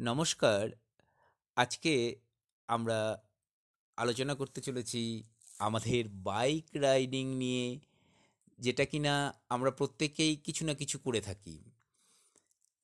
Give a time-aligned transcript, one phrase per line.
[0.00, 0.70] নমস্কার।
[1.56, 2.16] আজকে
[2.68, 3.22] আমরা
[3.96, 5.24] আলোচনা করতে চলেছি
[5.58, 7.78] আমাদের বাইক রাইডিং নিয়ে,
[8.58, 11.70] যেটা কিনা আমরা প্রত্যেকেই কিছু না কিছু করে থাকি।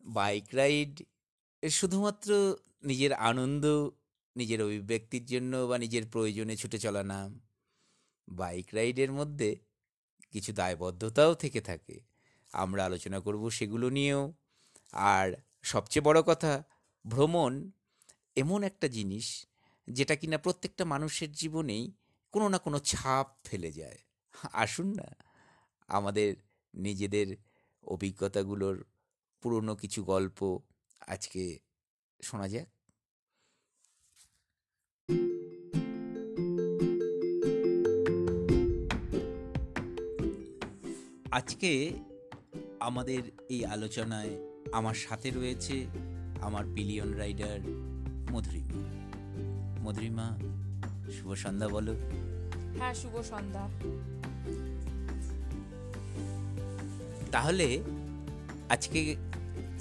[0.00, 1.02] বাইক রাইড
[1.70, 3.90] শুধুমাত্র নিজের আনন্দ,
[4.36, 7.30] নিজের অভিব্যক্তির জন্য বা নিজের প্রয়োজনে ছুটে চলা না।
[8.28, 9.56] বাইক রাইডের মধ্যে
[10.32, 12.00] কিছু দায়বদ্ধতাও থেকে থাকে।
[12.52, 14.32] আমরা আলোচনা করব সেগুলো নিয়েও।
[14.92, 16.64] আর সবচেয়ে বড় কথা
[17.06, 17.70] ভ্রমণ
[18.36, 19.46] এমন একটা জিনিস
[19.88, 21.92] যেটা কিনা প্রত্যেকটা মানুষের জীবনেই
[22.32, 23.98] কোনো না কোনো ছাপ ফেলে যায়।
[24.52, 25.08] আসুন না,
[25.88, 26.36] আমাদের
[26.74, 27.36] নিজেদের
[27.82, 28.84] অভিজ্ঞতাগুলোর
[29.42, 30.58] পুরনো কিছু গল্প
[31.06, 31.58] আজকে
[32.22, 32.68] শোনা যাক।
[41.30, 41.72] আজকে
[42.80, 44.32] আমাদের এই আলোচনায়
[44.72, 45.86] আমার সাথে রয়েছে
[46.44, 47.60] আমার পিলিয়ন রাইডার
[48.32, 48.80] মধুরিমা।
[49.82, 50.38] মধুরিমা
[51.12, 51.94] শুভ সন্ধ্যা বলো।
[52.78, 53.68] হ্যাঁ শুভ সন্ধ্যা।
[57.32, 57.82] তাহলে
[58.68, 59.16] আজকে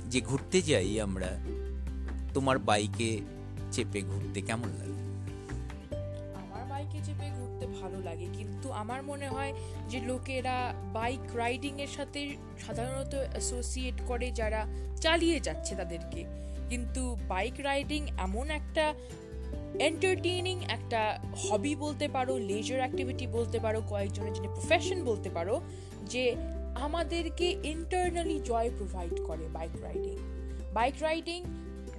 [0.09, 1.39] যে ঘুরতে যাই আমরা
[2.33, 3.19] তোমার বাইকে
[3.71, 4.93] চেপে ঘুরতে কেমন লাগে?
[6.35, 9.53] আমার বাইকে চেপে ঘুরতে ভালো লাগে কিন্তু আমার মনে হয়
[9.89, 14.67] যে লোকেরা বাইক রাইডিং এর সাথে সাধারণত অ্যাসোসিয়েট করে যারা
[15.01, 18.93] চালিয়ে যাচ্ছে তাদেরকে। কিন্তু বাইক রাইডিং এমন একটা
[19.79, 25.61] এন্টারটেইনিং একটা হবি বলতে পারো লেজার অ্যাক্টিভিটি বলতে পারো, কয়েকজনের জন্য প্রফেশন বলতে পারো,
[26.09, 26.35] যে
[26.75, 30.17] আমাদেরকে ইন্টারনালি জয় প্রোভাইড করে বাইক রাইডিং
[30.73, 31.43] বাইক রাইডিং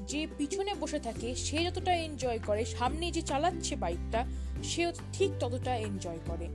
[0.06, 4.26] যে পিছনে বসে থাকে, সে যতটা এনজয় করে, সামনে যে চালাচ্ছে বাইকটা
[4.64, 6.48] সেও ঠিক ততটা এনজয় করে।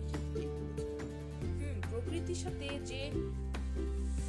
[1.89, 2.99] প্রকৃতির সাথে যে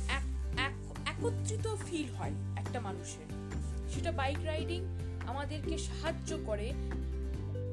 [0.08, 3.39] এক- এক- একত্রিত ফিল হয় একটা মানুষের।
[3.94, 4.80] সেটা বাইক রাইডিং
[5.26, 6.68] আমাদেরকে সাহায্য করে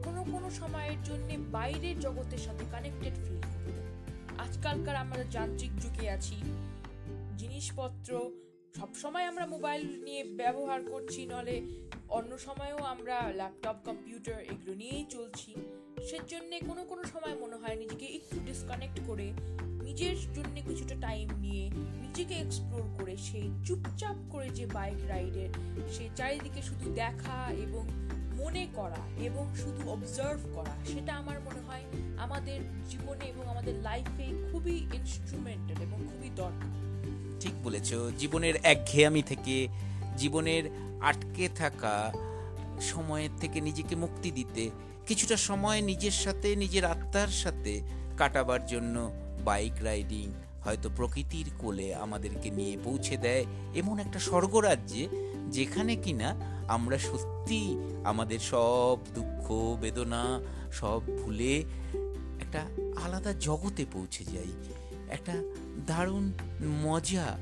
[0.03, 3.41] কোনো কোনো সময়ের জন্য বাইরের জগতের সাথে কানেক্টেড ফিল
[4.39, 6.35] আজকালকার আমরা যান্ত্রিক যুগে আছি,
[7.37, 8.31] জিনিসপত্র
[8.75, 11.61] সবসময় আমরা মোবাইল নিয়ে ব্যবহার করছি, নলে
[12.09, 15.55] অন্য সময়েও আমরা ল্যাপটপ কম্পিউটার এগুলো নিয়েই চলছি।
[16.09, 19.33] সেজন্য কোনো কোনো সময় মনে হয় নিজেকে একটু ডিসকানেক্ট করে
[19.83, 21.27] নিজের জন্য কিছুটা টাইম
[22.17, 25.49] নিজেকে এক্সপ্লোর করে, সেই চুপচাপ করে যে বাইক রাইডের
[25.93, 27.83] সে চারিদিকে শুধু দেখা এবং
[28.37, 31.83] মনে করা এবং শুধু অবজার্ভ করা, সেটা আমার মনে হয়
[32.17, 36.71] আমাদের জীবনে এবং আমাদের লাইফে খুবই ইনস্ট্রুমেন্টাল এবং খুবই দরকার।
[37.39, 39.67] ঠিক বলেছ, জীবনের একঘেয়ামি থেকে
[40.17, 40.63] জীবনের
[41.01, 42.13] আটকে থাকা
[42.81, 44.69] সময়ের থেকে নিজেকে মুক্তি দিতে,
[45.07, 47.81] কিছুটা সময় নিজের সাথে, নিজের আত্মার সাথে
[48.17, 49.11] কাটাবার জন্য
[49.45, 50.31] বাইক রাইডিং
[50.67, 53.45] হয়তো প্রকৃতির কোলে আমাদেরকে নিয়ে পৌঁছে দেয়
[53.75, 55.03] এমন একটা স্বর্গরাজ্যে,
[55.51, 56.29] যেখানে কিনা
[56.67, 57.61] আমরা সত্যি
[58.03, 59.45] আমাদের সব দুঃখ,
[59.81, 60.23] বেদনা,
[60.71, 61.63] সব ভুলে
[62.39, 62.61] একটা
[63.03, 64.51] আলাদা জগতে পৌঁছে যাই।
[65.09, 65.35] একটা
[65.87, 66.25] দারুণ
[66.83, 67.37] মজা,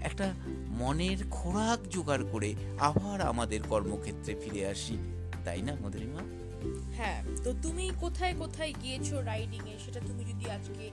[0.00, 0.26] একটা
[0.80, 4.96] মনের খোরাক জোগাড় করে আবার আমাদের কর্মক্ষেত্রে ফিরে আসি।
[5.44, 6.22] তাই না, মধুরিমা?
[6.96, 10.84] হ্যাঁ তো তুমি কোথায় কোথায় গিয়েছো রাইডিং এ সেটা তুমি যদি আজকে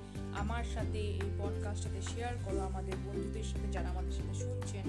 [0.41, 4.85] আমার সাথে এই পডকাস্টটাতে শেয়ার করো, আমাদের বন্ধুদের সাথে যারা আমাদের সাথে শুনছেন,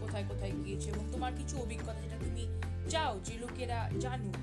[0.00, 2.42] কোথায় কোথায় গিয়েছে এবং তোমার কিছু অভিজ্ঞতা যেটা তুমি
[2.90, 4.36] চাও যে লোকেরা জানুক।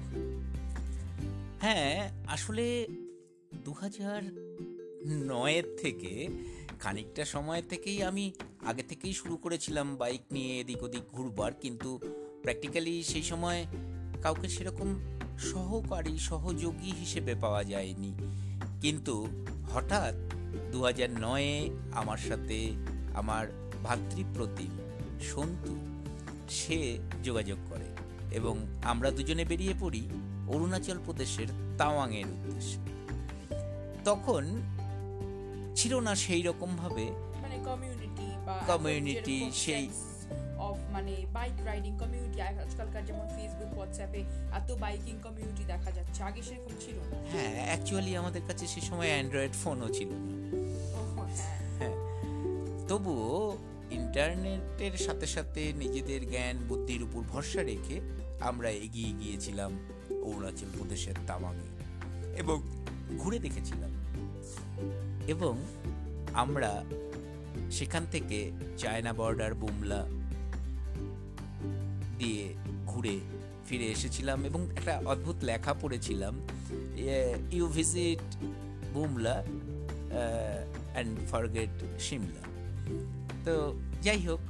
[1.61, 2.87] হ্যাঁ আসলে
[3.65, 4.21] দু হাজার
[5.27, 6.11] নয়ের থেকে
[6.79, 8.25] খানিকটা সময় থেকেই আমি
[8.65, 11.89] আগে থেকেই শুরু করেছিলাম বাইক নিয়ে এদিক ওদিক ঘুরবার, কিন্তু
[12.41, 13.65] প্র্যাকটিক্যালি সেই সময়
[14.21, 14.89] কাউকে সেরকম
[15.39, 18.11] সহকারী, সহযোগী হিসেবে পাওয়া যায়নি।
[18.81, 19.15] কিন্তু
[19.73, 20.15] হঠাৎ
[20.75, 22.71] দু হাজার নয়ে আমার সাথে
[23.13, 23.47] আমার
[23.83, 24.77] ভাতৃপ্রতিম
[25.21, 25.75] সন্তু
[26.49, 27.85] সে যোগাযোগ করে
[28.35, 30.09] এবং আমরা দুজনে বেরিয়ে পড়ি
[30.47, 31.47] অরুণাচল প্রদেশের
[31.77, 32.79] তাওয়াংয়ের উদ্দেশ্যে।
[34.05, 34.61] তখন
[35.75, 37.05] ছিল না সেই রকম ভাবে
[37.41, 39.89] মানে কমিউনিটি বা Community, সেই-
[40.57, 44.19] অফ মানে বাইক রাইডিং কমিউনিটি আজকালকার যেমন ফেসবুক হোয়াটসঅ্যাপে
[44.53, 49.07] এত বাইকিং কমিউনিটি দেখা যাচ্ছে আগে সেরকম ছিল না। হ্যাঁ অ্যাকচুয়ালি আমাদের কাছে সে সময়
[49.07, 50.64] অ্যান্ড্রয়েড ফোনও ছিল না।
[51.77, 51.95] হ্যাঁ
[52.87, 53.57] তবুও
[53.91, 58.01] ইন্টারনেটের সাথে সাথে নিজেদের জ্ঞান, বুদ্ধির উপর ভরসা রেখে
[58.39, 59.71] আমরা এগিয়ে গিয়েছিলাম
[60.09, 61.75] অরুণাচল প্রদেশের তাওয়াংয়ে
[62.39, 62.61] এবং
[63.17, 63.91] ঘুরে দেখেছিলাম।
[65.27, 65.57] এবং
[66.33, 66.83] আমরা
[67.71, 70.07] সেখান থেকে চায়না বর্ডার, বুমলা
[72.17, 72.53] দিয়ে
[72.85, 73.19] ঘুরে
[73.65, 76.47] ফিরে এসেছিলাম এবং একটা অদ্ভুত লেখা পড়েছিলাম
[77.51, 78.35] you visit
[78.93, 79.43] Bumla
[80.95, 81.75] and forget
[82.05, 82.43] Shimla
[83.45, 83.53] তো
[84.05, 84.41] যাই হোক,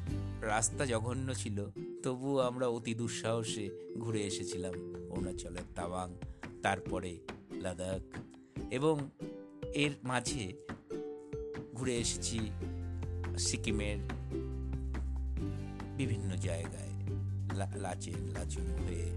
[0.54, 1.58] রাস্তা জঘন্য ছিল
[2.04, 3.66] তবুও আমরা অতি দুঃসাহসে
[4.04, 4.76] ঘুরে এসেছিলাম
[5.12, 6.10] অরুণাচলের তাওয়াং,
[6.66, 7.12] তারপরে
[7.64, 8.02] লাদাখ,
[8.78, 8.96] এবং
[9.84, 10.44] এর মাঝে
[11.78, 12.40] ঘুরে এসেছি
[13.46, 14.00] সিকিমের
[16.00, 16.94] বিভিন্ন জায়গায়
[17.84, 19.08] লাচেন, লাচুং হয়ে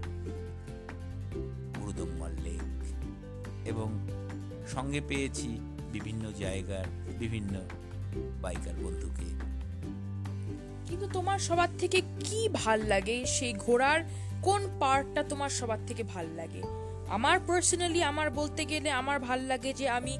[1.77, 2.69] গুরুদম্মার লেক
[3.71, 3.89] এবং
[4.73, 5.49] সঙ্গে পেয়েছি
[5.91, 6.85] বিভিন্ন জায়গার
[7.19, 7.61] বিভিন্ন
[8.41, 9.49] বাইকার বন্ধুকে।
[10.85, 13.25] কিন্তু তোমার সবার থেকে কি ভালো লাগে?
[13.25, 14.01] সেই ঘোড়ার
[14.41, 16.61] কোন পার্টটা তোমার সবার থেকে ভালো লাগে?
[17.07, 20.19] আমার পার্সোনালি আমার বলতে গেলে আমার ভালো লাগে যে আমি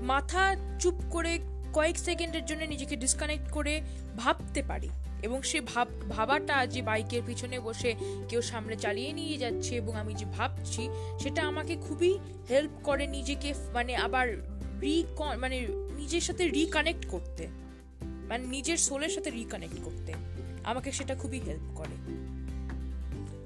[0.00, 1.38] মাথা চুপ করে
[1.72, 3.80] কয়েক সেকেন্ডের জন্য নিজেকে ডিসকানেক্ট করে
[4.16, 4.88] ভাবতে পারি।
[5.22, 7.94] এবং সে ভাব, ভাবাটা যে বাইকের পিছনে বসে
[8.28, 10.88] কেউ সামনে চালিয়ে নিয়ে যাচ্ছে এবং আমি যে ভাবছি,
[11.18, 12.18] সেটা আমাকে খুবই
[12.50, 15.04] হেল্প করে নিজেকে মানে আবার রি
[15.40, 17.48] মানে নিজের সাথে রিকানেক্ট করতে।
[18.02, 20.14] মানে নিজের সোলের সাথে রিকানেক্ট করতে।
[20.64, 22.24] আমাকে সেটা খুবই হেল্প করে।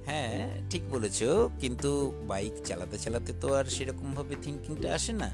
[0.06, 1.22] হ্যাঁ ঠিক বলেছ।
[1.60, 5.30] কিন্তু বাইক চালাতে চালাতে তো আর সেরকমভাবে থিঙ্কিংটা আসে না।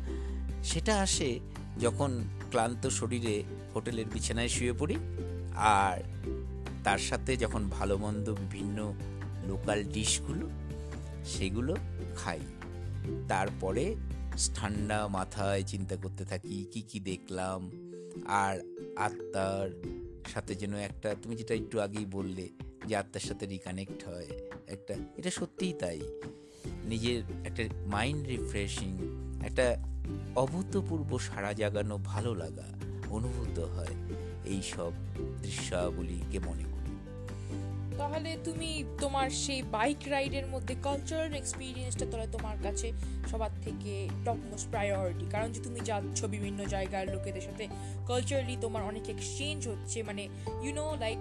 [0.64, 1.40] সেটা আসে
[1.80, 3.42] যখন ক্লান্ত শরীরে
[3.74, 4.96] হোটেলের বিছানায় শুয়ে পড়ি।
[5.56, 5.98] আর
[6.84, 8.94] তার সাথে যখন ভালো মন্দ বিভিন্ন
[9.46, 10.50] লোকাল ডিশগুলো
[11.24, 11.76] সেগুলো
[12.16, 12.40] খাই।
[13.28, 13.94] তারপরে
[14.54, 17.70] ঠান্ডা মাথায় চিন্তা করতে থাকি, কি কি দেখলাম,
[18.26, 18.60] আর
[18.96, 19.70] আত্মার
[20.28, 22.48] সাথে যেন একটা, তুমি যেটা একটু আগেই বললে
[22.86, 24.26] যে আত্মার সাথে রিকানেক্ট হয়,
[24.66, 26.00] একটা, এটা সত্যিই তাই।
[26.84, 28.98] নিজের একটা মাইন্ড রিফ্রেশিং
[29.44, 29.76] একটা
[30.36, 32.68] অভূতপূর্ব সারা জাগানো ভালো লাগা
[33.10, 33.94] অনুভূত হয়
[34.44, 34.92] এই সব
[35.42, 36.92] দৃশ্যাবলীকে মনে করি।
[37.98, 42.92] তাহলে তুমি তোমার সেই বাইক রাইডের মধ্যে কালচারাল এক্সপিরিয়েন্সটা তাহলে তোমার কাছে
[43.30, 47.68] সবার থেকে টপ মোস্ট প্রায়োরিটি কারণ যে তুমি যাচ্ছ বিভিন্ন জায়গার লোকেদের সাথে
[48.06, 50.28] কালচারালি তোমার অনেক এক্সচেঞ্জ হচ্ছে। মানে
[50.62, 51.18] you know like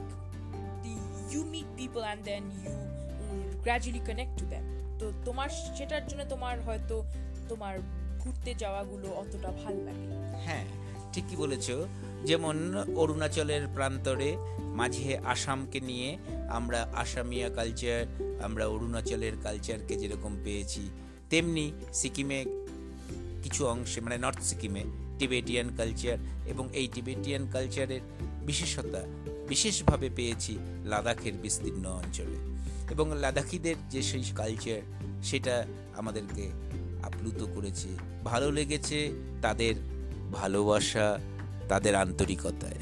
[1.34, 6.62] you meet people and then you gradually connect to them তো তোমার সেটার জন্য তোমার
[6.62, 7.04] হয়তো
[7.50, 7.80] তোমার
[8.20, 10.08] ঘুরতে যাওয়াগুলো অতটা ভালো লাগে।
[10.46, 10.66] হ্যাঁ
[11.14, 11.72] ঠিকই বলেছ।
[12.26, 16.18] যেমন অরুণাচলের প্রান্তরে মাঝে আসামকে নিয়ে
[16.50, 18.06] আমরা আসামিয়া কালচার,
[18.44, 20.90] আমরা অরুণাচলের কালচারকে যেরকম পেয়েছি,
[21.30, 22.46] তেমনি সিকিমে
[23.44, 24.84] কিছু অংশে মানে নর্থ সিকিমে
[25.20, 26.18] টিবেটিয়ান কালচার
[26.48, 28.02] এবং এই টিবেটিয়ান কালচারের
[28.46, 29.04] বিশেষতা
[29.50, 32.54] বিশেষভাবে পেয়েছি লাদাখের বিস্তীর্ণ অঞ্চলে।
[32.92, 34.82] এবং লাদাখিদের যে সেই কালচার,
[35.24, 35.66] সেটা
[35.98, 36.52] আমাদেরকে
[37.04, 37.88] আপ্লুত করেছে।
[38.24, 39.12] ভালো লেগেছে,
[39.42, 39.76] তাদের
[40.34, 41.20] ভালোবাসা
[41.74, 42.80] তাদের আন্তরিকতায়।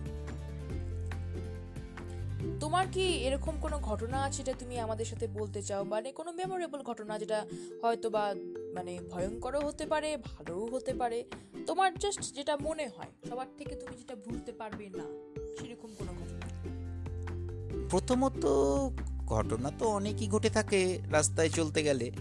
[2.59, 5.83] তোমার কি এরকম কোনো ঘটনা আছে যেটা তুমি আমাদের সাথে বলতে চাও?
[5.83, 7.45] মানে কোনো মেমোরেবল ঘটনা যেটা
[7.81, 8.35] হয়তো বা
[8.73, 11.23] মানে ভয়ঙ্করও হতে পারে ভালোও হতে পারে।
[11.67, 15.05] তোমার জাস্ট যেটা মনে হয় সবার থেকে তুমি যেটা ভুলতে পারবে না
[15.55, 16.47] সেরকম কোনো ঘটনা?
[17.89, 18.45] প্রথমত
[19.25, 22.11] ঘটনা তো অনেকই ঘটে থাকে রাস্তায় চলতে গেলে।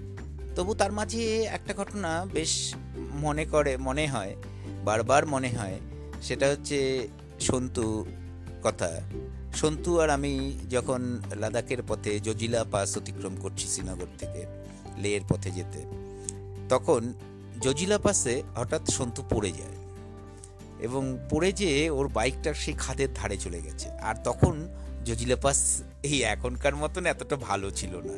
[0.57, 2.75] তবু তার মাঝে একটা ঘটনা বেশ
[3.15, 4.37] মনে করে মনে হয়
[4.85, 5.79] বারবার মনে হয়।
[6.23, 7.09] সেটা হচ্ছে
[7.41, 8.07] সন্তু
[8.63, 8.91] কথা।
[9.57, 14.47] সন্তু আর আমি যখন লাদাখের পথে জজিলা পাস অতিক্রম করছি শ্রীনগর থেকে
[14.99, 15.81] লেয়ের পথে যেতে,
[16.69, 17.13] তখন
[17.61, 19.77] জজিলা পাসে হঠাৎ সন্তু পড়ে যায়
[20.81, 24.69] এবং পড়ে যেয়ে ওর বাইকটা সেই খাদের ধারে চলে গেছে। আর তখন
[25.05, 28.17] জজিলা পাস এই এখনকার মতন এতটা ভালো ছিল না।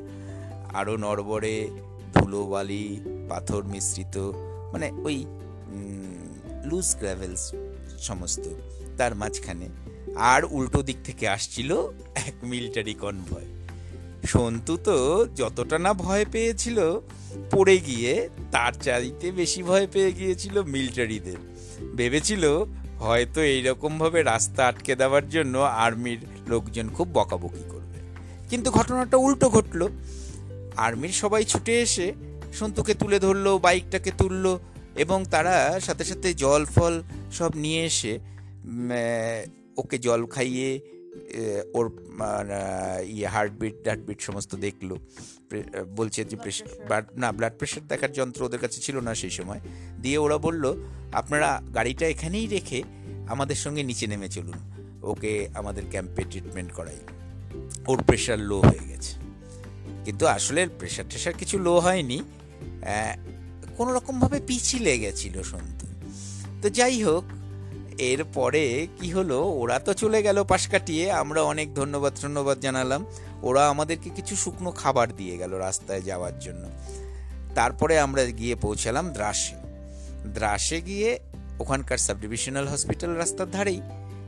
[0.79, 1.69] আরও নড়বড়ে,
[2.15, 4.17] ধুলোবালি, পাথর মিশ্রিত
[4.73, 5.17] মানে ওই
[6.65, 7.45] লুজ গ্র্যাভেলস
[8.03, 8.45] সমস্ত।
[8.97, 9.69] তার মাঝখানে
[10.17, 11.71] আর উল্টো দিক থেকে আসছিল
[12.15, 13.49] এক মিলিটারি কনভয়
[14.27, 16.79] সন্তু তো যতটা না ভয় পেয়েছিল,
[17.51, 21.39] পড়ে গিয়ে তার চাইতে বেশি ভয় পেয়ে গিয়েছিল মিলিটারিদের
[21.97, 22.45] ভেবেছিল
[22.99, 27.99] হয়তো এইরকমভাবে রাস্তা আটকে দেওয়ার জন্য আর্মির লোকজন খুব বকাবকি করবে।
[28.51, 29.89] কিন্তু ঘটনাটা উল্টো ঘটলো।
[30.77, 32.13] আর্মির সবাই ছুটে এসে
[32.53, 34.53] সন্তুকে তুলে ধরলো বাইকটাকে তুললো
[34.97, 38.19] এবং তারা সাথে সাথে জল ফল সব নিয়ে এসে
[39.77, 40.81] ওকে জল খাইয়ে
[41.75, 44.97] ওর মানে, ইয়ে হার্টবিট হার্টবিট সমস্ত দেখল।
[45.97, 47.03] বলছে যে প্রেশার.
[47.17, 49.61] না ব্লাড প্রেশার দেখার যন্ত্র ওদের কাছে ছিল না সেই সময়।
[50.03, 50.75] দিয়ে ওরা বলল
[51.13, 52.83] আপনারা গাড়িটা এখানেই রেখে
[53.29, 54.59] আমাদের সঙ্গে নিচে নেমে চলুন।
[55.03, 56.97] ওকে আমাদের ক্যাম্পে ট্রিটমেন্ট করাই।
[57.87, 59.13] ওর প্রেশার লো হয়ে গেছে।
[60.05, 62.23] কিন্তু আসলে প্রেশার টেশার কিছু লো হয়নি।
[63.77, 65.87] কোনো রকমভাবে পিছিলে গেছিল সন্তু।
[66.63, 67.25] তো যাই হোক,
[67.99, 69.43] এরপরে কি হলো?
[69.43, 73.07] ওরা তো চলে গেল পাশ কাটিয়ে, আমরা অনেক ধন্যবাদ ধন্যবাদ জানালাম।
[73.43, 76.69] ওরা আমাদেরকে কিছু শুকনো খাবার দিয়ে গেল রাস্তায় যাওয়ার জন্য।
[77.55, 79.55] তারপরে আমরা গিয়ে পৌঁছালাম দ্রাসে।
[80.27, 81.19] দ্রাসে গিয়ে
[81.59, 83.81] ওখানকার সাব ডিভিশনাল হসপিটাল রাস্তার ধারেই।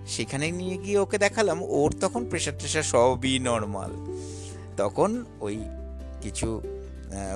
[0.07, 3.91] সেখানে নিয়ে গিয়ে ওকে দেখালাম, ওর তখন প্রেশার টেশার সবই নর্মাল।
[4.77, 5.65] তখন ওই
[6.23, 6.61] কিছু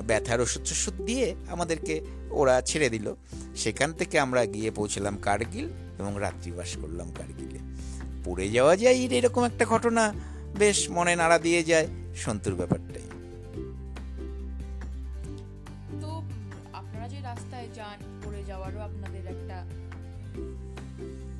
[0.07, 3.15] ব্যথার ওষুধ টষুধ দিয়ে আমাদেরকে ওরা ছেড়ে দিল।
[3.55, 5.67] সেখান থেকে আমরা গিয়ে পৌঁছলাম কার্গিল
[5.99, 7.59] এবং রাত্রিবাস করলাম কার্গিলে।
[8.25, 10.13] পড়ে যাওয়া যায় এরকম একটা ঘটনা।
[10.57, 13.07] বেশ মনে নাড়া দিয়ে যায় সন্তুর ব্যাপারটাই।
[16.01, 16.09] তো
[16.73, 19.57] আপনারা যে রাস্তায় যান, পড়ে যাওয়ারও আপনাদের একটা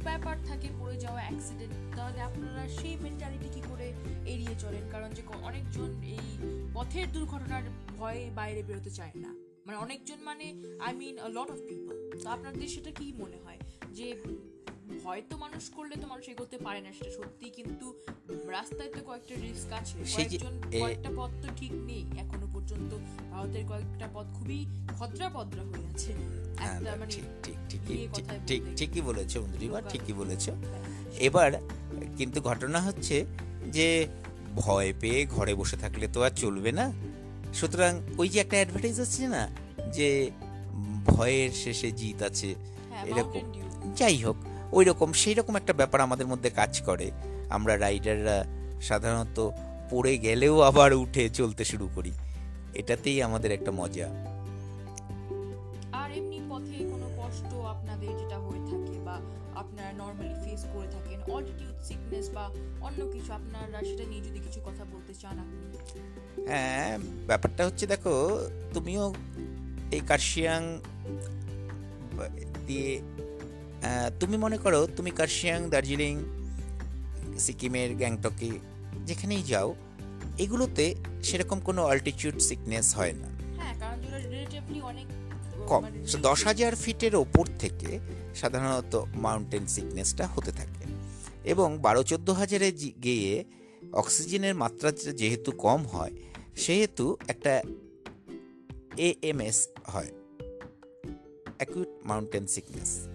[0.03, 3.87] ব্যাপার থাকে, পড়ে যাওয়া অ্যাক্সিডেন্ট তাহলে আপনারা সেই মেন্টালিটি কি করে
[4.25, 4.81] এড়িয়ে চলেন?
[4.91, 6.25] কারণ যে অনেকজন এই
[6.73, 7.61] পথের দুর্ঘটনার
[7.99, 9.31] ভয়ে বাইরে বেরোতে চায় না।
[9.65, 10.45] মানে অনেকজন মানে
[10.79, 13.59] I mean lot of people তো আপনাদের সেটা কি মনে হয়?
[13.97, 14.07] যে
[15.03, 17.85] ভয় তো মানুষ করলে তো মানুষ এগোতে পারে না সেটা সত্যি কিন্তু
[18.47, 20.53] রাস্তায় তো কয়েকটা রিস্ক আছে। কয়েকজন
[20.83, 22.91] কয়েকটা পথ তো ঠিক নেই এখনও পর্যন্ত।
[23.31, 24.65] ভারতের কয়েকটা পথ খুবই
[24.99, 26.11] ভদ্রা ভদ্রা হয়ে আছে।
[26.59, 30.85] হ্যাঁ একটা মানে ঠিক ঠিকই ইয়ে ঠিক ঠিক ঠিকই বলেছ বন্ধুরিমা ঠিকই বলেছ। হ্যাঁ,
[31.19, 31.49] এবার
[32.17, 33.25] কিন্তু ঘটনা হচ্ছে
[33.71, 34.07] যে
[34.55, 36.85] ভয় পেয়ে ঘরে বসে থাকলে তো আর চলবে না।
[37.53, 39.49] সুতরাং ওই যে একটা অ্যাডভার্টাইজ আছে না
[39.93, 40.31] যে
[41.05, 42.55] ভয়ের শেষে জিত আছে
[42.89, 43.51] হ্যাঁ এরকম।
[43.95, 44.35] যাই হোক
[44.71, 47.11] ওই রকম সেই রকম একটা ব্যাপার আমাদের মধ্যে কাজ করে।
[47.49, 48.45] আমরা রাইডাররা
[48.81, 49.49] সাধারণত
[49.89, 52.11] পড়ে গেলেও আবার উঠে চলতে শুরু করি।
[52.73, 54.07] এটাতেই আমাদের একটা মজা।
[55.91, 59.21] আর এমনি পথে কোনো কষ্ট আপনাদের যেটা হয়ে থাকে বা
[59.55, 62.49] আপনারা নর্মালি ফেস করে থাকেন অল্টিটিউড সিকনেস বা
[62.81, 65.68] অন্য কিছু আপনারা সেটা নিয়ে যদি কিছু কথা বলতে চান আপনি।
[66.47, 68.39] হ্যাঁ ব্যাপারটা হচ্ছে দেখো
[68.73, 69.13] তুমিও
[69.91, 70.79] এই কার্শিয়াং
[72.67, 73.01] দিয়ে
[74.19, 76.19] তুমি মনে করো তুমি কার্শিয়াং দার্জিলিং
[77.39, 78.49] সিকিমের গ্যাংটকে
[79.05, 79.75] যেখানেই যাও
[80.37, 83.75] এগুলোতে সেরকম কোনো অল্টিটিউড সিকনেস হয় না। হ্যাঁ
[85.67, 87.99] কম। মানে দশ হাজার ফিটের ওপর থেকে
[88.35, 90.89] সাধারণত মাউন্টেন সিকনেসটা হতে থাকে।
[91.43, 92.71] এবং বারো চোদ্দ হাজারে
[93.03, 93.43] গিয়ে
[93.93, 96.11] অক্সিজেনের মাত্রা যেহেতু কম হয়
[96.55, 97.63] সেহেতু একটা
[98.97, 100.11] এএমএস হয়
[101.57, 103.07] অ্যাকুইট মাউন্টেন সিকনেস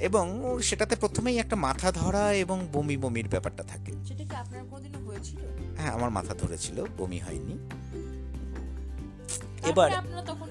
[0.00, 4.98] এবং সেটাতে প্রথমেই একটা মাথা ধরা এবং বমি বমির ব্যাপারটা থাকে। সেটা কি আপনার কোনোদিনও
[4.98, 5.38] হয়েছিল?
[5.76, 7.68] হ্যাঁ আমার মাথা ধরেছিল বমি হয়নি।
[9.70, 10.41] এবার- আপনারা তখন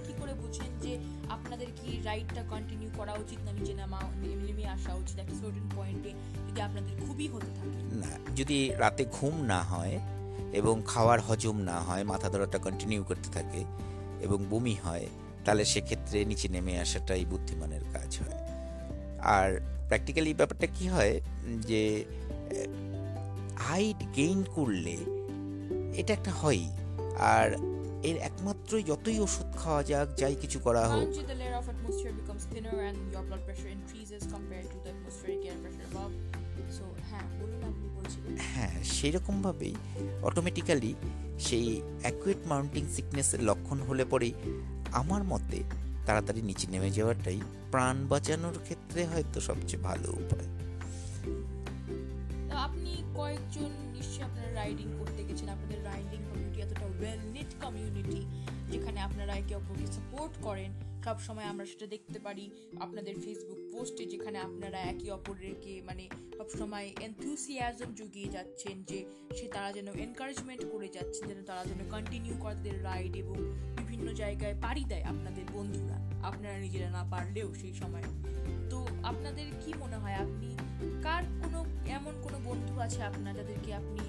[1.81, 3.99] কি রাইডটা কন্টিনিউ করা উচিত না নিচে নামা
[4.45, 6.11] নেমে আসা উচিত একটা সার্টেন পয়েন্টে
[6.49, 9.99] যদি আপনাদের খুবই হতে থাকে। না, যদি রাতে ঘুম না হয়
[10.53, 13.65] এবং খাওয়ার হজম না হয়, মাথা ধরাটা কন্টিনিউ করতে থাকে
[14.21, 15.07] এবং বমি হয়,
[15.45, 18.39] তাহলে সেক্ষেত্রে নিচে নেমে আসাটাই বুদ্ধিমানের কাজ হয়।
[19.21, 21.19] আর প্র্যাকটিক্যালি ব্যাপারটা কি হয়
[21.61, 22.05] যে
[23.57, 24.97] হাইট গেইন করলে
[25.97, 26.69] এটা একটা হয়ই।
[27.19, 27.47] আর
[28.09, 32.43] এর একমাত্র যতই ওষুধ খাওয়া যাক যাই কিছু করা হোক। the layer of atmosphere becomes
[32.51, 36.13] thinner and your blood pressure increases compared to the atmospheric air pressure above.
[36.77, 38.73] So হ্যাঁ বলুন আপনি বলছিলেন। হ্যাঁ
[40.23, 40.91] অটোমেটিক্যালি
[41.39, 41.67] সেই
[42.01, 44.33] অ্যাকুয়েট মাউন্টিং সিকনেসের লক্ষণ হলে পরেই
[44.91, 45.59] আমার মতে
[46.05, 47.39] তাড়াতাড়ি নিচে নেমে যাওয়াটাই
[47.71, 50.47] প্রাণ বাঁচানোর ক্ষেত্রে হয়তো সবচেয়ে ভালো উপায়।
[52.67, 56.19] আপনি কয়েকজন নিশ্চয়ই আপনারা রাইডিং করতে গেছেন আপনাদের রাইডিং
[56.71, 58.25] এতটা ওয়েল নিট কমিউনিটি
[58.71, 60.71] যেখানে আপনারা একে অপরকে সাপোর্ট করেন।
[61.03, 62.49] সব সময় আমরা সেটা দেখতে পারি
[62.79, 69.47] আপনাদের ফেসবুক পোস্টে যেখানে আপনারা একে অপরকে মানে সব সময় এনথুসিয়াজম জুগিয়ে যাচ্ছেন যে সে
[69.47, 73.35] তারা যেন এনকারেজমেন্ট করে যাচ্ছেন যেন তারা যেন কন্টিনিউ করে তাদের রাইড এবং
[73.77, 78.03] বিভিন্ন জায়গায় পাড়ি দেয় আপনাদের বন্ধুরা। আপনারা নিজেরা না পারলেও সেই সময়।
[78.69, 80.13] তো আপনাদের কি মনে হয়?
[80.13, 80.57] আপনি
[81.03, 83.99] কার কোনো, এমন কোনো বন্ধু আছে আপনার যাদেরকে আপনি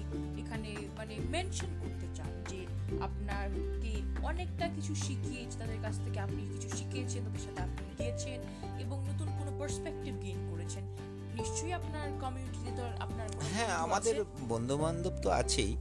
[0.41, 2.12] এখানে মানে মেনশন করতে
[3.01, 8.41] আপনারকে অনেকটা কিছু শিখিয়েছে তাদের কাছ থেকে আপনি কিছু শিখিয়েছেন তাদের সাথে আপনি গিয়েছেন
[8.79, 10.83] এবং নতুন কোনো পার্সপেক্টিভ গেইন করেছেন।
[11.33, 15.77] নিশ্চয়ই আপনার কমিউনিটিতে তো আপনার হ্যাঁ আমাদের। বন্ধু বান্ধব তো আছেই।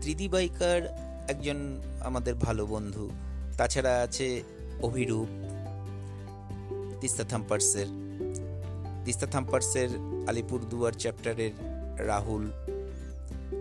[0.00, 3.10] ত্রিদি বাইকার একজন আমাদের ভালো বন্ধু।
[3.58, 4.42] তাছাড়া আছে
[4.82, 5.28] অভিরূপ
[7.00, 7.86] তিস্তা থাম্পার্সের।
[9.04, 9.88] তিস্তা থাম্পার্সের
[10.28, 11.50] আলিপুরদুয়ার চ্যাপ্টারের
[12.08, 12.50] রাহুল।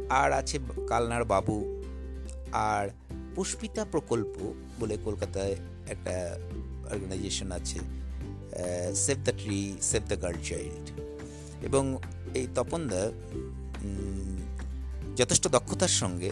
[0.09, 1.80] আর আছে কালনার বাবু।
[2.51, 2.89] আর
[3.35, 5.55] পুষ্পিতা প্রকল্প বলে কলকাতায়
[5.87, 6.39] একটা
[6.91, 7.79] অর্গানাইজেশন আছে
[8.95, 10.91] save the tree save the girl child
[11.65, 11.97] এবং
[12.35, 13.11] এই তপনদা
[15.17, 16.31] যথেষ্ট দক্ষতার সঙ্গে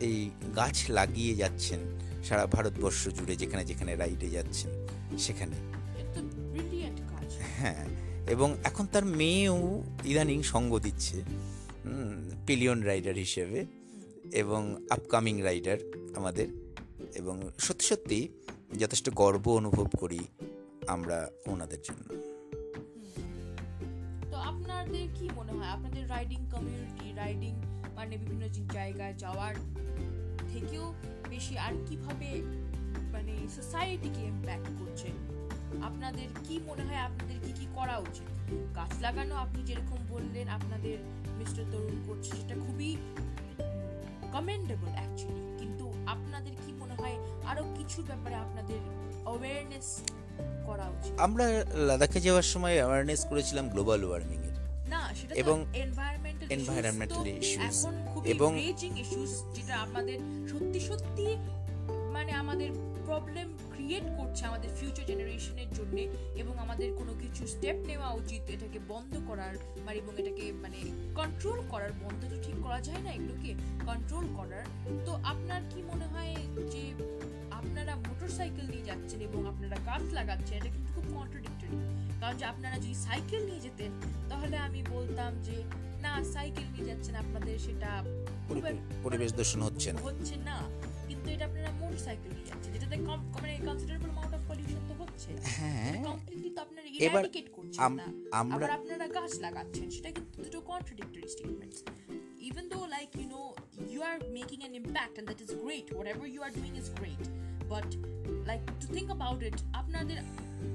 [0.00, 1.78] এই গাছ লাগিয়ে যাচ্ছেন
[2.24, 4.70] সারা ভারতবর্ষ জুড়ে যেখানে যেখানে রাইডে যাচ্ছেন
[5.18, 5.56] সেখানে।
[7.58, 7.86] হ্যাঁ
[8.28, 11.22] এবং এখন তার মেয়েও ইদানিং সঙ্গ দিচ্ছে
[12.46, 13.83] পিলিয়ন রাইডার হিসেবে।
[14.32, 15.78] এবং আপকামিং রাইডার
[16.16, 16.48] আমাদের।
[17.14, 18.28] এবং সত্যি সত্যি
[18.78, 20.18] যথেষ্ট গর্ব অনুভব করি
[20.86, 22.08] আমরা ওনাদের জন্য।
[24.30, 25.66] তো আপনাদের কি মনে হয়?
[25.66, 27.54] আপনাদের রাইডিং কমিউনিটি রাইডিং
[27.94, 29.54] মানে বিভিন্ন জায়গায় যাওয়ার
[30.48, 30.94] থেকেও
[31.30, 32.42] বেশি আর কীভাবে
[33.12, 35.08] মানে সোসাইটিকে ইম্প্যাক্ট করছে?
[35.82, 36.96] আপনাদের কি মনে হয়?
[36.96, 38.50] আপনাদের কি কি করা উচিত?
[38.76, 40.98] গাছ লাগানো আপনি যেরকম বললেন, আপনাদের
[41.38, 42.96] মিস্টার তরুণ করছে, সেটা খুবই
[44.34, 48.76] কমেন্ডেবল অ্যাকচুয়ালি কিন্তু আপনাদের কি মনে হয় আরও কিছু ব্যাপারে আপনাদের
[49.24, 50.02] অ্যাওয়ারনেস
[50.66, 51.20] করা উচিত?
[51.20, 54.54] আমরা লাদাখে যাওয়ার সময় অ্যাওয়ারনেস করেছিলাম গ্লোবাল ওয়ার্মিং এর
[54.88, 61.26] না সেটা এবং এনভায়রনমেন্টাল এনवायरमेंटাল ইস্যুস এখন খুব এবং রেজিং ইস্যুস যেটা আমাদের সত্যি সত্যি
[62.12, 62.70] মানে আমাদের
[63.06, 63.53] প্রবলেম
[63.84, 65.96] ক্রিয়েট করছে আমাদের ফিউচার জেনারেশনের জন্য
[66.42, 70.78] এবং আমাদের কোনো কিছু স্টেপ নেওয়া উচিত এটাকে বন্ধ করার মানে এবং এটাকে মানে
[71.14, 73.50] কন্ট্রোল করার বন্ধ তো ঠিক করা যায় না এগুলোকে
[73.86, 74.64] কন্ট্রোল করার।
[75.06, 76.34] তো আপনার কি মনে হয়
[76.72, 76.82] যে
[77.50, 81.76] আপনারা মোটরসাইকেল নিয়ে যাচ্ছেন এবং আপনারা গাছ লাগাচ্ছেন এটা কিন্তু খুব কন্ট্রাডিক্টরি
[82.20, 83.90] কারণ যে আপনারা যদি সাইকেল নিয়ে যেতেন
[84.28, 85.56] তাহলে আমি বলতাম যে
[86.00, 87.90] না সাইকেল নিয়ে যাচ্ছেন আপনাদের সেটা
[89.04, 90.58] পরিবেশ দূষণ হচ্ছে না। হচ্ছে না।
[91.94, 96.50] কিন্তু এটা নিয়ে যাচ্ছেন যেটাতে কম মানে কনসিডারেবল অ্যামাউন্ট অফ পলিউশন তো হচ্ছে। হ্যাঁ। কমপ্লিটলি
[96.56, 98.06] তো আপনারা ইরাডিকেট করছেন না।
[98.40, 101.80] আবার আপনারা গাছ লাগাচ্ছেন সেটা কিন্তু দুটো contradictory statements
[102.48, 103.46] even though like you know
[103.92, 107.24] you are making an impact and that is great whatever you are doing is great
[107.72, 107.88] but
[108.50, 110.18] like to think about it আপনাদের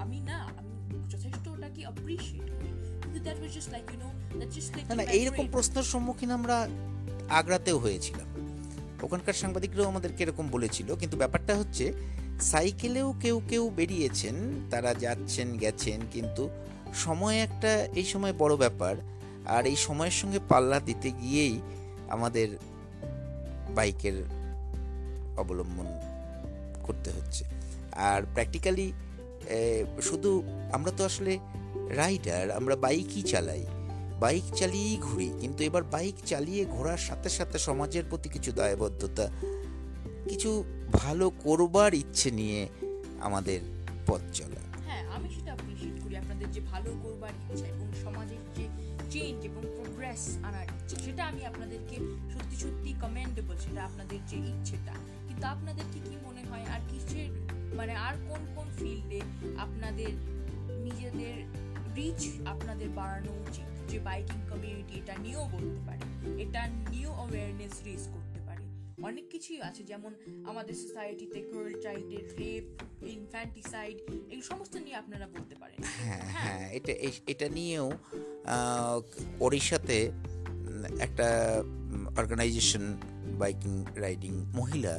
[0.03, 0.73] আমি না আমি
[1.13, 2.71] যথেষ্ট ওটাকে অ্যাপ্রিশিয়েট করি।
[3.01, 4.09] কিন্তু that was just like you know
[4.39, 6.57] that just like না না এইরকম প্রশ্নের সম্মুখীন আমরা
[7.39, 8.27] আগ্রাতেও হয়েছিলাম।
[9.03, 11.93] ওখানকার সাংবাদিকরাও আমাদেরকে এরকম বলেছিল, কিন্তু ব্যাপারটা হচ্ছে
[12.41, 14.35] সাইকেলেও কেউ কেউ বেরিয়েছেন,
[14.71, 16.49] তারা যাচ্ছেন, গেছেন, কিন্তু
[16.93, 18.95] সময় একটা এই সময় বড় ব্যাপার।
[19.55, 21.55] আর এই সময়ের সঙ্গে পাল্লা দিতে গিয়েই
[22.09, 22.47] আমাদের
[23.75, 24.17] বাইকের
[25.37, 25.87] অবলম্বন
[26.83, 27.43] করতে হচ্ছে।
[28.09, 28.87] আর প্র্যাকটিক্যালি
[30.01, 31.33] শুধু আমরা তো আসলে
[31.89, 33.63] রাইডার আমরা বাইকই চালাই।
[34.23, 39.25] বাইক চালিয়েই ঘুরি, কিন্তু এবার বাইক চালিয়ে ঘোরার সাথে সাথে সমাজের প্রতি কিছু দায়বদ্ধতা,
[40.29, 40.49] কিছু
[41.01, 42.59] ভালো করবার ইচ্ছে নিয়ে
[43.27, 43.59] আমাদের
[44.07, 48.65] পথ চলা। হ্যাঁ আমি সেটা অ্যাপ্রিশিয়েট করি আপনাদের যে ভালো করবার ইচ্ছা এবং সমাজের যে
[49.11, 51.95] চেঞ্জ এবং প্রোগ্রেস আনার ইচ্ছে, সেটা আমি আপনাদেরকে
[52.33, 54.93] সত্যি সত্যি কমেন্ডেবল সেটা আপনাদের যে ইচ্ছেটা।
[55.27, 57.29] কিন্তু আপনাদের কি কি মনে হয়, আর কিসের
[57.79, 59.19] মানে আর কোন কোন ফিল্ডে
[59.65, 60.11] আপনাদের
[60.85, 61.35] নিজেদের
[61.97, 62.21] রিচ
[62.53, 63.67] আপনাদের বাড়ানো উচিত?
[63.91, 66.03] যে বাইকিং কমিউনিটি এটা নিয়েও বলতে পারে
[66.43, 66.61] এটা
[66.93, 68.63] নিউ অ্যাওয়ারনেস রেজ করতে পারে।
[69.09, 70.11] অনেক কিছুই আছে যেমন
[70.49, 72.65] আমাদের সোসাইটিতে গার্ল চাইল্ডের রেপ
[73.15, 73.97] ইনফ্যান্টিসাইড
[74.35, 76.93] এই সমস্ত নিয়ে আপনারা বলতে পারেন। হ্যাঁ হ্যাঁ। এটা
[77.33, 77.87] এটা নিয়েও
[79.39, 79.97] ওড়িশাতে
[80.99, 81.27] একটা
[82.21, 82.83] অর্গানাইজেশন
[83.41, 84.93] বাইকিং রাইডিং মহিলা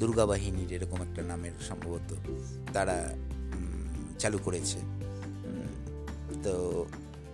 [0.00, 2.10] দুর্গা বাহিনীর এরকম একটা নামের সম্ভবত
[2.72, 2.96] তারা
[4.18, 4.78] চালু করেছে।
[6.44, 6.54] তো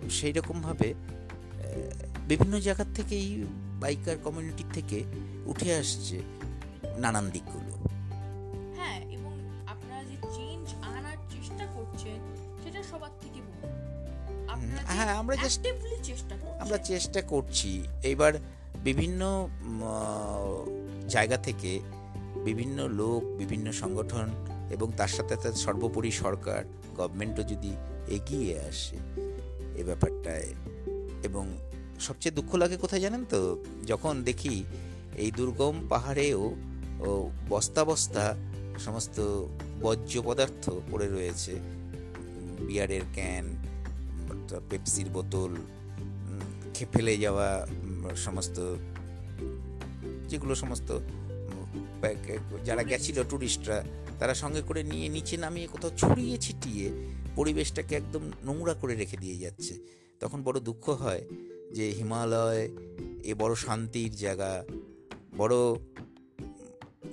[0.09, 0.93] সেই রকমভাবে
[2.27, 3.45] বিভিন্ন জায়গার থেকেই
[3.79, 5.03] বাইকার কমিউনিটি থেকে
[5.45, 6.21] উঠে আসছে
[6.97, 7.73] নানান দিকগুলো।
[8.75, 9.33] হ্যাঁ এবং
[9.67, 12.19] আপনারা যে চেঞ্জ আনার চেষ্টা করছেন
[12.63, 13.41] সেটা সবার থেকে
[14.85, 15.69] হ্যাঁ, আমরা চেষ্টা
[16.59, 18.33] আমরা চেষ্টা করছি। এবার
[18.83, 19.49] বিভিন্ন
[21.07, 21.79] জায়গা থেকে
[22.43, 24.29] বিভিন্ন লোক বিভিন্ন সংগঠন
[24.69, 26.63] এবং তার সাথে সাথে সর্বোপরি সরকার
[26.97, 27.75] গভর্নমেন্টও যদি
[28.07, 28.97] এগিয়ে আসে
[29.75, 30.53] এ ব্যাপারটায়।
[31.23, 31.57] এবং
[31.99, 33.63] সবচেয়ে দুঃখ লাগে কোথায় জানেন তো?
[33.87, 34.63] যখন দেখি
[35.15, 36.55] এই দুর্গম পাহাড়েও
[37.49, 38.35] বস্তা বস্তা
[38.79, 39.45] সমস্ত
[39.81, 41.55] বর্জ্য পদার্থ পড়ে রয়েছে।
[42.67, 43.55] বিয়ারের ক্যান,
[44.69, 45.55] পেপসির বোতল
[46.93, 47.67] ফেলে যাওয়া
[48.15, 48.75] সমস্ত
[50.29, 50.99] যেগুলো সমস্ত
[52.65, 53.83] যারা গেছিল ট্যুরিস্টরা
[54.19, 56.91] তারা সঙ্গে করে নিয়ে নিচে নামিয়ে কোথাও ছড়িয়ে ছিটিয়ে
[57.35, 59.73] পরিবেশটাকে একদম নোংরা করে রেখে দিয়ে যাচ্ছে।
[60.19, 61.21] তখন বড় দুঃখ হয়
[61.73, 62.69] যে হিমালয়
[63.23, 64.63] এ বড় শান্তির জায়গা,
[65.37, 65.55] বড়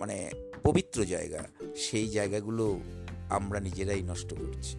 [0.00, 0.30] মানে
[0.64, 2.80] পবিত্র জায়গা, সেই জায়গাগুলো
[3.30, 4.78] আমরা নিজেরাই নষ্ট করছি।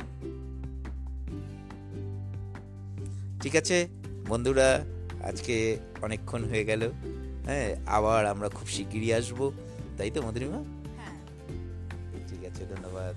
[3.41, 3.87] ঠিক আছে?
[4.27, 4.85] বন্ধুরা,
[5.23, 6.91] আজকে অনেকক্ষণ হয়ে গেল।
[7.45, 9.51] হ্যাঁ আবার আমরা খুব শিগগিরই আসব।
[9.99, 10.59] তাই তো মধুরিমা?
[10.97, 11.15] হ্যাঁ।
[12.27, 13.15] ঠিক আছে ধন্যবাদ।